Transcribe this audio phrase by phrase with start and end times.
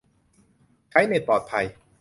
[0.91, 1.65] ใช้เน็ตปลอดภัย